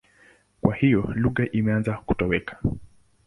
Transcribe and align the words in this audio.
Kwa 0.61 0.75
hiyo 0.75 1.09
lugha 1.15 1.51
imeanza 1.51 1.93
kutoweka. 1.93 2.57